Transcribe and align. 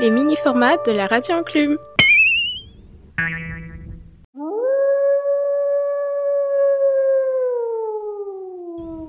les 0.00 0.10
mini-formats 0.10 0.76
de 0.86 0.92
la 0.92 1.06
radio 1.06 1.36
enclume. 1.36 1.76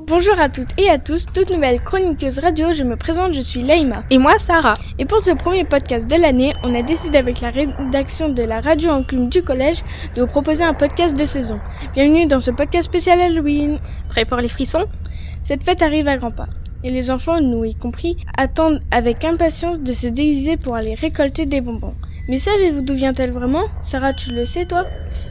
Bonjour 0.07 0.39
à 0.39 0.49
toutes 0.49 0.69
et 0.77 0.87
à 0.89 0.99
tous, 0.99 1.25
toute 1.33 1.49
nouvelle 1.49 1.81
chroniqueuse 1.81 2.37
radio, 2.37 2.71
je 2.73 2.83
me 2.83 2.95
présente, 2.95 3.33
je 3.33 3.41
suis 3.41 3.63
Laïma. 3.63 4.03
Et 4.11 4.19
moi, 4.19 4.37
Sarah. 4.37 4.75
Et 4.99 5.05
pour 5.05 5.19
ce 5.19 5.31
premier 5.31 5.65
podcast 5.65 6.07
de 6.07 6.15
l'année, 6.15 6.53
on 6.63 6.75
a 6.75 6.83
décidé 6.83 7.17
avec 7.17 7.41
la 7.41 7.49
rédaction 7.49 8.29
de 8.29 8.43
la 8.43 8.59
radio 8.59 8.91
enclume 8.91 9.29
du 9.29 9.41
collège 9.41 9.83
de 10.15 10.21
vous 10.21 10.27
proposer 10.27 10.63
un 10.63 10.75
podcast 10.75 11.17
de 11.17 11.25
saison. 11.25 11.59
Bienvenue 11.95 12.27
dans 12.27 12.39
ce 12.39 12.51
podcast 12.51 12.83
spécial 12.83 13.19
Halloween. 13.19 13.79
Prêt 14.09 14.25
pour 14.25 14.37
les 14.37 14.49
frissons? 14.49 14.85
Cette 15.43 15.63
fête 15.63 15.81
arrive 15.81 16.07
à 16.07 16.17
grands 16.17 16.31
pas. 16.31 16.47
Et 16.85 16.91
les 16.91 17.09
enfants, 17.09 17.41
nous 17.41 17.65
y 17.65 17.73
compris, 17.73 18.15
attendent 18.37 18.79
avec 18.91 19.25
impatience 19.25 19.79
de 19.79 19.91
se 19.91 20.05
déguiser 20.05 20.55
pour 20.55 20.75
aller 20.75 20.93
récolter 20.93 21.47
des 21.47 21.59
bonbons. 21.59 21.95
Mais 22.29 22.37
savez-vous 22.37 22.81
d'où 22.83 22.93
vient-elle 22.93 23.31
vraiment? 23.31 23.63
Sarah, 23.81 24.13
tu 24.13 24.31
le 24.31 24.45
sais 24.45 24.67
toi? 24.67 24.85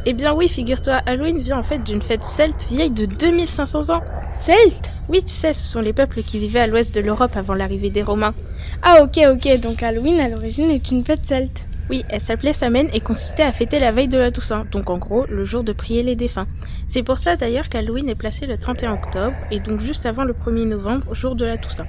Eh 0.04 0.14
bien 0.14 0.34
oui, 0.34 0.48
figure-toi, 0.48 0.94
Halloween 1.06 1.38
vient 1.38 1.60
en 1.60 1.62
fait 1.62 1.78
d'une 1.78 2.02
fête 2.02 2.24
celte 2.24 2.66
vieille 2.72 2.90
de 2.90 3.06
2500 3.06 3.94
ans. 3.94 4.02
Celte? 4.32 4.90
Oui, 5.08 5.22
tu 5.22 5.30
sais, 5.30 5.52
ce 5.52 5.64
sont 5.64 5.80
les 5.80 5.92
peuples 5.92 6.22
qui 6.22 6.40
vivaient 6.40 6.58
à 6.58 6.66
l'ouest 6.66 6.92
de 6.92 7.00
l'Europe 7.00 7.36
avant 7.36 7.54
l'arrivée 7.54 7.90
des 7.90 8.02
Romains. 8.02 8.34
Ah 8.82 9.04
ok 9.04 9.20
ok, 9.32 9.60
donc 9.60 9.80
Halloween 9.80 10.18
à 10.18 10.28
l'origine 10.28 10.72
est 10.72 10.90
une 10.90 11.04
fête 11.04 11.24
celte. 11.24 11.66
Oui, 11.90 12.02
elle 12.08 12.20
s'appelait 12.20 12.54
Samhain 12.54 12.86
et 12.94 13.00
consistait 13.00 13.42
à 13.42 13.52
fêter 13.52 13.78
la 13.78 13.92
veille 13.92 14.08
de 14.08 14.16
la 14.16 14.30
Toussaint, 14.30 14.64
donc 14.72 14.88
en 14.88 14.96
gros 14.96 15.26
le 15.26 15.44
jour 15.44 15.62
de 15.62 15.72
prier 15.74 16.02
les 16.02 16.16
défunts. 16.16 16.46
C'est 16.86 17.02
pour 17.02 17.18
ça 17.18 17.36
d'ailleurs 17.36 17.68
qu'Halloween 17.68 18.08
est 18.08 18.14
placé 18.14 18.46
le 18.46 18.56
31 18.56 18.94
octobre 18.94 19.36
et 19.50 19.60
donc 19.60 19.80
juste 19.80 20.06
avant 20.06 20.24
le 20.24 20.32
1er 20.32 20.66
novembre, 20.66 21.14
jour 21.14 21.36
de 21.36 21.44
la 21.44 21.58
Toussaint. 21.58 21.86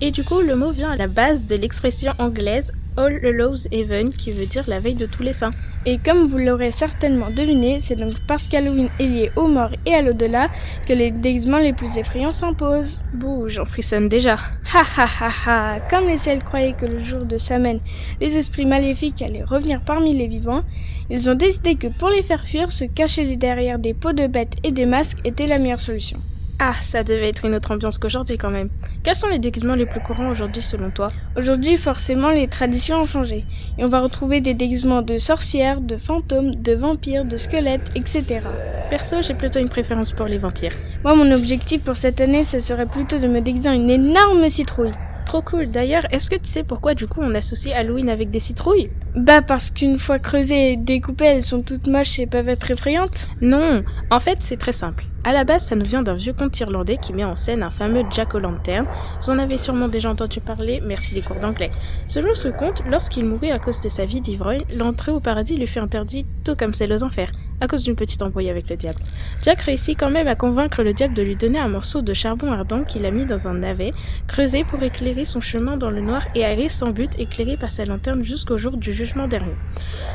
Et 0.00 0.10
du 0.10 0.24
coup, 0.24 0.40
le 0.40 0.56
mot 0.56 0.70
vient 0.70 0.90
à 0.90 0.96
la 0.96 1.08
base 1.08 1.46
de 1.46 1.56
l'expression 1.56 2.12
anglaise 2.18 2.72
All 2.96 3.20
Hallows 3.24 3.66
Even, 3.70 4.08
qui 4.08 4.32
veut 4.32 4.46
dire 4.46 4.64
la 4.66 4.80
veille 4.80 4.94
de 4.94 5.06
tous 5.06 5.22
les 5.22 5.32
saints. 5.32 5.50
Et 5.86 5.98
comme 5.98 6.26
vous 6.26 6.38
l'aurez 6.38 6.70
certainement 6.70 7.28
deviné, 7.30 7.78
c'est 7.78 7.96
donc 7.96 8.14
parce 8.26 8.46
qu'Halloween 8.46 8.88
est 8.98 9.04
lié 9.04 9.30
aux 9.36 9.48
morts 9.48 9.74
et 9.84 9.94
à 9.94 10.00
l'au-delà 10.00 10.48
que 10.86 10.94
les 10.94 11.10
déguisements 11.10 11.58
les 11.58 11.74
plus 11.74 11.98
effrayants 11.98 12.32
s'imposent. 12.32 13.04
Bouh, 13.12 13.48
j'en 13.48 13.66
frissonne 13.66 14.08
déjà. 14.08 14.38
Ha 14.72 14.82
ha 14.96 15.06
ha 15.20 15.30
ha 15.46 15.80
Comme 15.90 16.08
les 16.08 16.16
ciels 16.16 16.42
croyaient 16.42 16.72
que 16.72 16.86
le 16.86 17.04
jour 17.04 17.22
de 17.24 17.36
Samhain, 17.36 17.80
les 18.18 18.36
esprits 18.36 18.64
maléfiques 18.64 19.20
allaient 19.20 19.44
revenir 19.44 19.80
parmi 19.82 20.14
les 20.14 20.26
vivants, 20.26 20.62
ils 21.10 21.28
ont 21.28 21.34
décidé 21.34 21.74
que 21.74 21.88
pour 21.88 22.08
les 22.08 22.22
faire 22.22 22.44
fuir, 22.44 22.72
se 22.72 22.84
cacher 22.84 23.36
derrière 23.36 23.78
des 23.78 23.92
peaux 23.92 24.12
de 24.12 24.26
bêtes 24.26 24.56
et 24.62 24.72
des 24.72 24.86
masques 24.86 25.18
était 25.24 25.46
la 25.46 25.58
meilleure 25.58 25.80
solution. 25.80 26.18
Ah, 26.66 26.72
ça 26.80 27.04
devait 27.04 27.28
être 27.28 27.44
une 27.44 27.54
autre 27.54 27.72
ambiance 27.72 27.98
qu'aujourd'hui 27.98 28.38
quand 28.38 28.48
même. 28.48 28.70
Quels 29.02 29.14
sont 29.14 29.28
les 29.28 29.38
déguisements 29.38 29.74
les 29.74 29.84
plus 29.84 30.00
courants 30.00 30.30
aujourd'hui 30.30 30.62
selon 30.62 30.90
toi? 30.90 31.12
Aujourd'hui, 31.36 31.76
forcément, 31.76 32.30
les 32.30 32.48
traditions 32.48 33.02
ont 33.02 33.06
changé. 33.06 33.44
Et 33.76 33.84
on 33.84 33.88
va 33.88 34.00
retrouver 34.00 34.40
des 34.40 34.54
déguisements 34.54 35.02
de 35.02 35.18
sorcières, 35.18 35.82
de 35.82 35.98
fantômes, 35.98 36.54
de 36.54 36.72
vampires, 36.72 37.26
de 37.26 37.36
squelettes, 37.36 37.90
etc. 37.96 38.40
Perso, 38.88 39.16
j'ai 39.20 39.34
plutôt 39.34 39.58
une 39.58 39.68
préférence 39.68 40.12
pour 40.12 40.24
les 40.24 40.38
vampires. 40.38 40.72
Moi, 41.04 41.14
mon 41.14 41.32
objectif 41.32 41.82
pour 41.82 41.96
cette 41.96 42.22
année, 42.22 42.44
ce 42.44 42.60
serait 42.60 42.86
plutôt 42.86 43.18
de 43.18 43.28
me 43.28 43.42
déguiser 43.42 43.68
en 43.68 43.74
une 43.74 43.90
énorme 43.90 44.48
citrouille. 44.48 44.94
Trop 45.26 45.42
cool. 45.42 45.70
D'ailleurs, 45.70 46.04
est-ce 46.12 46.30
que 46.30 46.36
tu 46.36 46.48
sais 46.48 46.62
pourquoi 46.62 46.94
du 46.94 47.06
coup 47.06 47.20
on 47.22 47.34
associe 47.34 47.74
Halloween 47.74 48.08
avec 48.08 48.30
des 48.30 48.40
citrouilles? 48.40 48.90
Bah 49.16 49.42
parce 49.42 49.70
qu'une 49.70 49.98
fois 49.98 50.18
creusées 50.18 50.72
et 50.72 50.76
découpées, 50.76 51.24
elles 51.24 51.42
sont 51.42 51.62
toutes 51.62 51.86
moches 51.86 52.18
et 52.18 52.26
peuvent 52.26 52.48
être 52.48 52.70
effrayantes. 52.70 53.28
Non, 53.40 53.82
en 54.10 54.20
fait 54.20 54.38
c'est 54.40 54.58
très 54.58 54.72
simple. 54.72 55.04
À 55.26 55.32
la 55.32 55.44
base, 55.44 55.64
ça 55.64 55.74
nous 55.74 55.86
vient 55.86 56.02
d'un 56.02 56.12
vieux 56.12 56.34
conte 56.34 56.60
irlandais 56.60 56.98
qui 56.98 57.14
met 57.14 57.24
en 57.24 57.34
scène 57.34 57.62
un 57.62 57.70
fameux 57.70 58.04
Jack 58.10 58.34
O'Lantern. 58.34 58.86
Vous 59.22 59.30
en 59.30 59.38
avez 59.38 59.56
sûrement 59.56 59.88
déjà 59.88 60.10
entendu 60.10 60.38
parler, 60.40 60.82
merci 60.84 61.14
les 61.14 61.22
cours 61.22 61.40
d'anglais. 61.40 61.70
Selon 62.08 62.34
ce 62.34 62.48
conte, 62.48 62.82
lorsqu'il 62.90 63.24
mourut 63.24 63.50
à 63.50 63.58
cause 63.58 63.80
de 63.80 63.88
sa 63.88 64.04
vie 64.04 64.20
d'ivrogne, 64.20 64.64
l'entrée 64.76 65.12
au 65.12 65.20
paradis 65.20 65.56
lui 65.56 65.66
fut 65.66 65.78
interdite, 65.78 66.26
tout 66.44 66.56
comme 66.56 66.74
celle 66.74 66.92
aux 66.92 67.02
enfers, 67.02 67.32
à 67.62 67.66
cause 67.66 67.84
d'une 67.84 67.96
petite 67.96 68.22
embrouille 68.22 68.50
avec 68.50 68.68
le 68.68 68.76
diable. 68.76 68.98
Jack 69.44 69.60
réussit 69.60 69.98
quand 69.98 70.08
même 70.08 70.26
à 70.26 70.36
convaincre 70.36 70.82
le 70.82 70.94
diable 70.94 71.12
de 71.12 71.20
lui 71.20 71.36
donner 71.36 71.58
un 71.58 71.68
morceau 71.68 72.00
de 72.00 72.14
charbon 72.14 72.50
ardent 72.50 72.82
qu'il 72.82 73.04
a 73.04 73.10
mis 73.10 73.26
dans 73.26 73.46
un 73.46 73.52
navet, 73.52 73.92
creusé 74.26 74.64
pour 74.64 74.82
éclairer 74.82 75.26
son 75.26 75.42
chemin 75.42 75.76
dans 75.76 75.90
le 75.90 76.00
noir 76.00 76.22
et 76.34 76.46
aller 76.46 76.70
sans 76.70 76.92
but, 76.92 77.12
éclairé 77.18 77.58
par 77.58 77.70
sa 77.70 77.84
lanterne 77.84 78.22
jusqu'au 78.22 78.56
jour 78.56 78.78
du 78.78 78.94
jugement 78.94 79.28
dernier. 79.28 79.52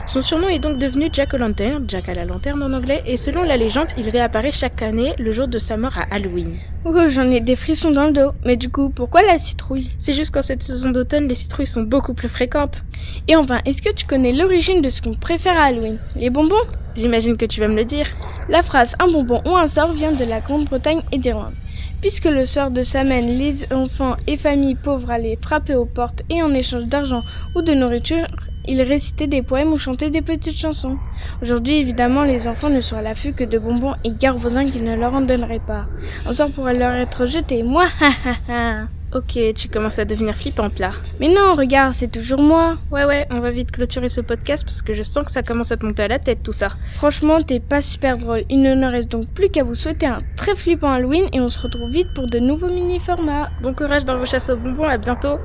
Son 0.07 0.23
surnom 0.23 0.47
est 0.47 0.57
donc 0.57 0.79
devenu 0.79 1.09
Jack 1.13 1.35
O'Lantern, 1.35 1.85
Jack 1.87 2.09
à 2.09 2.15
la 2.15 2.25
lanterne 2.25 2.63
en 2.63 2.73
anglais, 2.73 3.03
et 3.05 3.17
selon 3.17 3.43
la 3.43 3.55
légende, 3.55 3.89
il 3.99 4.09
réapparaît 4.09 4.51
chaque 4.51 4.81
année 4.81 5.13
le 5.19 5.31
jour 5.31 5.47
de 5.47 5.59
sa 5.59 5.77
mort 5.77 5.95
à 5.95 6.11
Halloween. 6.11 6.57
Oh, 6.83 6.95
j'en 7.07 7.29
ai 7.29 7.39
des 7.39 7.55
frissons 7.55 7.91
dans 7.91 8.05
le 8.05 8.13
dos. 8.13 8.31
Mais 8.45 8.57
du 8.57 8.69
coup, 8.69 8.89
pourquoi 8.89 9.21
la 9.21 9.37
citrouille? 9.37 9.91
C'est 9.99 10.15
juste 10.15 10.33
qu'en 10.33 10.41
cette 10.41 10.63
saison 10.63 10.89
d'automne, 10.89 11.27
les 11.27 11.35
citrouilles 11.35 11.67
sont 11.67 11.83
beaucoup 11.83 12.15
plus 12.15 12.29
fréquentes. 12.29 12.81
Et 13.27 13.35
enfin, 13.35 13.59
est-ce 13.65 13.83
que 13.83 13.93
tu 13.93 14.07
connais 14.07 14.31
l'origine 14.31 14.81
de 14.81 14.89
ce 14.89 15.03
qu'on 15.03 15.13
préfère 15.13 15.59
à 15.59 15.65
Halloween? 15.65 15.99
Les 16.15 16.31
bonbons? 16.31 16.55
J'imagine 16.95 17.37
que 17.37 17.45
tu 17.45 17.59
vas 17.59 17.67
me 17.67 17.75
le 17.75 17.85
dire. 17.85 18.05
La 18.49 18.63
phrase 18.63 18.95
un 18.99 19.07
bonbon 19.07 19.41
ou 19.45 19.55
un 19.55 19.67
sort 19.67 19.91
vient 19.91 20.11
de 20.11 20.25
la 20.25 20.39
Grande-Bretagne 20.39 21.01
et 21.11 21.17
d'Irlande. 21.17 21.53
Puisque 22.01 22.29
le 22.29 22.45
soir 22.45 22.71
de 22.71 22.81
Samhain, 22.81 23.21
les 23.21 23.71
enfants 23.73 24.15
et 24.25 24.37
familles 24.37 24.75
pauvres 24.75 25.11
allaient 25.11 25.37
frapper 25.41 25.75
aux 25.75 25.85
portes 25.85 26.23
et 26.29 26.41
en 26.41 26.53
échange 26.53 26.85
d'argent 26.85 27.21
ou 27.55 27.61
de 27.61 27.73
nourriture, 27.73 28.25
ils 28.67 28.81
récitaient 28.81 29.27
des 29.27 29.41
poèmes 29.41 29.73
ou 29.73 29.77
chantaient 29.77 30.09
des 30.09 30.21
petites 30.21 30.57
chansons. 30.57 30.97
Aujourd'hui, 31.41 31.75
évidemment, 31.75 32.23
les 32.23 32.47
enfants 32.47 32.69
ne 32.69 32.81
sont 32.81 32.95
à 32.95 33.01
l'affût 33.01 33.33
que 33.33 33.43
de 33.43 33.57
bonbons 33.57 33.95
et 34.03 34.11
gare 34.11 34.37
voisins 34.37 34.65
qu'ils 34.65 34.83
ne 34.83 34.95
leur 34.95 35.13
en 35.13 35.21
donneraient 35.21 35.59
pas. 35.59 35.87
Un 36.25 36.33
sort 36.33 36.51
pourrait 36.51 36.77
leur 36.77 36.93
être 36.93 37.25
jeté. 37.25 37.63
Moi, 37.63 37.87
ha 37.99 38.11
ha 38.25 38.35
ha. 38.47 38.98
Ok, 39.11 39.39
tu 39.55 39.69
commences 39.69 39.97
à 39.97 40.05
devenir 40.05 40.35
flippante 40.35 40.77
là. 40.77 40.91
Mais 41.19 41.29
non, 41.29 41.55
regarde, 41.57 41.93
c'est 41.93 42.11
toujours 42.11 42.43
moi. 42.43 42.77
Ouais, 42.91 43.05
ouais, 43.05 43.25
on 43.31 43.39
va 43.39 43.49
vite 43.49 43.71
clôturer 43.71 44.07
ce 44.07 44.21
podcast 44.21 44.63
parce 44.63 44.83
que 44.83 44.93
je 44.93 45.01
sens 45.01 45.23
que 45.23 45.31
ça 45.31 45.41
commence 45.41 45.71
à 45.71 45.77
te 45.77 45.85
monter 45.85 46.03
à 46.03 46.07
la 46.07 46.19
tête 46.19 46.43
tout 46.43 46.53
ça. 46.53 46.73
Franchement, 46.93 47.41
t'es 47.41 47.59
pas 47.59 47.81
super 47.81 48.19
drôle. 48.19 48.43
Il 48.49 48.61
ne 48.61 48.75
nous 48.75 48.87
reste 48.87 49.09
donc 49.09 49.27
plus 49.29 49.49
qu'à 49.49 49.63
vous 49.63 49.73
souhaiter 49.73 50.05
un 50.05 50.19
très 50.35 50.53
flippant 50.53 50.91
Halloween 50.91 51.25
et 51.33 51.41
on 51.41 51.49
se 51.49 51.59
retrouve 51.59 51.89
vite 51.91 52.05
pour 52.13 52.29
de 52.29 52.37
nouveaux 52.37 52.67
mini-formats. 52.67 53.49
Bon 53.63 53.73
courage 53.73 54.05
dans 54.05 54.15
vos 54.15 54.25
chasses 54.25 54.51
aux 54.51 54.57
bonbons, 54.57 54.83
à 54.83 54.97
bientôt. 54.97 55.39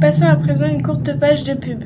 Passons 0.00 0.26
à 0.26 0.34
présent 0.34 0.66
une 0.66 0.82
courte 0.82 1.16
page 1.20 1.44
de 1.44 1.54
pub. 1.54 1.84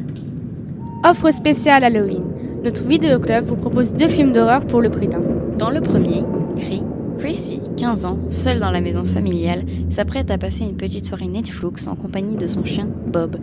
Offre 1.04 1.30
spéciale 1.30 1.84
Halloween. 1.84 2.24
Notre 2.64 2.84
vidéo 2.84 3.18
club 3.20 3.44
vous 3.44 3.56
propose 3.56 3.92
deux 3.92 4.08
films 4.08 4.32
d'horreur 4.32 4.66
pour 4.66 4.80
le 4.80 4.90
prix 4.90 5.08
d'un. 5.08 5.20
Dans 5.58 5.70
le 5.70 5.82
premier, 5.82 6.24
Cri, 6.56 6.82
Chrissy, 7.18 7.60
15 7.78 8.06
ans, 8.06 8.18
seule 8.30 8.58
dans 8.58 8.72
la 8.72 8.80
maison 8.80 9.04
familiale, 9.04 9.64
s'apprête 9.88 10.32
à 10.32 10.38
passer 10.38 10.64
une 10.64 10.76
petite 10.76 11.06
soirée 11.06 11.28
Netflix 11.28 11.86
en 11.86 11.94
compagnie 11.94 12.36
de 12.36 12.48
son 12.48 12.64
chien 12.64 12.88
Bob. 13.06 13.36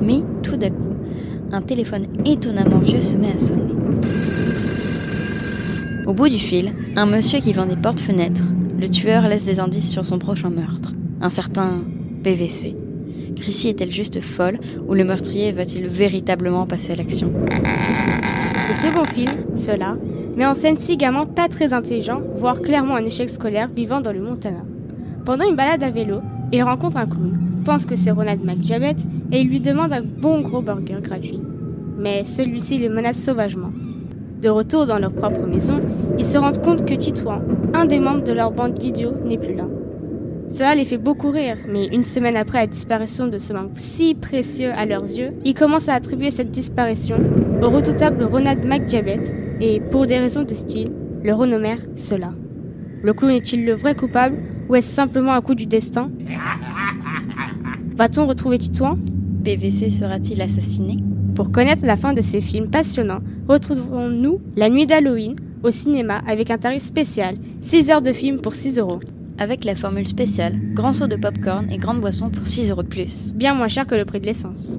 Mais 0.00 0.22
tout 0.44 0.56
d'un 0.56 0.70
coup, 0.70 0.94
un 1.50 1.60
téléphone 1.60 2.06
étonnamment 2.24 2.78
vieux 2.78 3.00
se 3.00 3.16
met 3.16 3.32
à 3.32 3.36
sonner. 3.36 3.74
Au 6.06 6.12
bout 6.12 6.28
du 6.28 6.38
fil, 6.38 6.72
un 6.94 7.06
monsieur 7.06 7.40
qui 7.40 7.52
vend 7.52 7.66
des 7.66 7.74
portes-fenêtres. 7.74 8.44
Le 8.78 8.88
tueur 8.88 9.26
laisse 9.26 9.44
des 9.44 9.58
indices 9.58 9.90
sur 9.90 10.06
son 10.06 10.20
prochain 10.20 10.50
meurtre. 10.50 10.94
Un 11.20 11.30
certain 11.30 11.82
PVC. 12.22 12.76
Chrissy 13.40 13.68
est-elle 13.68 13.90
juste 13.90 14.20
folle 14.20 14.58
ou 14.86 14.94
le 14.94 15.02
meurtrier 15.02 15.50
va-t-il 15.52 15.86
véritablement 15.86 16.66
passer 16.66 16.92
à 16.92 16.96
l'action? 16.96 17.32
Le 18.68 18.74
second 18.74 19.04
film, 19.04 19.32
Cela, 19.54 19.96
met 20.36 20.46
en 20.46 20.54
scène 20.54 20.78
six 20.78 20.96
gamins 20.96 21.26
pas 21.26 21.48
très 21.48 21.72
intelligents, 21.72 22.20
voire 22.36 22.60
clairement 22.60 22.96
un 22.96 23.04
échec 23.04 23.30
scolaire 23.30 23.68
vivant 23.74 24.00
dans 24.00 24.12
le 24.12 24.20
Montana. 24.20 24.64
Pendant 25.24 25.48
une 25.48 25.56
balade 25.56 25.82
à 25.82 25.90
vélo, 25.90 26.20
ils 26.52 26.62
rencontrent 26.62 26.98
un 26.98 27.06
clown, 27.06 27.38
pense 27.64 27.86
que 27.86 27.96
c'est 27.96 28.10
Ronald 28.10 28.44
McJabet 28.44 28.96
et 29.32 29.40
il 29.40 29.48
lui 29.48 29.60
demande 29.60 29.92
un 29.92 30.02
bon 30.02 30.40
gros 30.40 30.60
burger 30.60 30.98
gratuit. 31.02 31.40
Mais 31.98 32.24
celui-ci 32.24 32.78
le 32.78 32.90
menace 32.90 33.18
sauvagement. 33.22 33.72
De 34.42 34.48
retour 34.48 34.86
dans 34.86 34.98
leur 34.98 35.12
propre 35.12 35.46
maison, 35.46 35.80
ils 36.18 36.24
se 36.24 36.38
rendent 36.38 36.62
compte 36.62 36.84
que 36.84 36.94
Titouan, 36.94 37.42
un 37.74 37.86
des 37.86 38.00
membres 38.00 38.24
de 38.24 38.32
leur 38.32 38.50
bande 38.52 38.74
d'idiots, 38.74 39.14
n'est 39.24 39.38
plus 39.38 39.54
là. 39.54 39.64
Cela 40.50 40.74
les 40.74 40.84
fait 40.84 40.98
beaucoup 40.98 41.30
rire, 41.30 41.56
mais 41.68 41.86
une 41.86 42.02
semaine 42.02 42.36
après 42.36 42.58
la 42.58 42.66
disparition 42.66 43.28
de 43.28 43.38
ce 43.38 43.52
membre 43.52 43.70
si 43.76 44.16
précieux 44.16 44.72
à 44.72 44.84
leurs 44.84 45.04
yeux, 45.04 45.32
ils 45.44 45.54
commencent 45.54 45.88
à 45.88 45.94
attribuer 45.94 46.32
cette 46.32 46.50
disparition 46.50 47.18
au 47.62 47.70
redoutable 47.70 48.24
Ronald 48.24 48.64
McJabet 48.64 49.20
et, 49.60 49.78
pour 49.78 50.06
des 50.06 50.18
raisons 50.18 50.42
de 50.42 50.54
style, 50.54 50.90
le 51.22 51.32
renommèrent 51.34 51.86
cela. 51.94 52.32
Le 53.02 53.14
clown 53.14 53.30
est-il 53.30 53.64
le 53.64 53.74
vrai 53.74 53.94
coupable 53.94 54.38
ou 54.68 54.74
est-ce 54.74 54.90
simplement 54.90 55.32
un 55.32 55.40
coup 55.40 55.54
du 55.54 55.66
destin? 55.66 56.10
Va-t-on 57.94 58.26
retrouver 58.26 58.58
Titouan? 58.58 58.98
PVC 59.44 59.88
sera-t-il 59.88 60.42
assassiné? 60.42 60.96
Pour 61.36 61.52
connaître 61.52 61.86
la 61.86 61.96
fin 61.96 62.12
de 62.12 62.22
ces 62.22 62.40
films 62.40 62.70
passionnants, 62.70 63.20
retrouvons-nous 63.46 64.40
la 64.56 64.68
nuit 64.68 64.86
d'Halloween 64.86 65.36
au 65.62 65.70
cinéma 65.70 66.22
avec 66.26 66.50
un 66.50 66.58
tarif 66.58 66.82
spécial, 66.82 67.36
6 67.62 67.90
heures 67.90 68.02
de 68.02 68.12
film 68.12 68.40
pour 68.40 68.56
6 68.56 68.80
euros 68.80 68.98
avec 69.40 69.64
la 69.64 69.74
formule 69.74 70.06
spéciale, 70.06 70.54
grand 70.74 70.92
saut 70.92 71.06
de 71.06 71.16
popcorn 71.16 71.68
et 71.70 71.78
grande 71.78 72.00
boisson 72.00 72.30
pour 72.30 72.46
6 72.46 72.70
euros 72.70 72.82
de 72.82 72.88
plus. 72.88 73.34
Bien 73.34 73.54
moins 73.54 73.68
cher 73.68 73.86
que 73.86 73.94
le 73.94 74.04
prix 74.04 74.20
de 74.20 74.26
l'essence. 74.26 74.78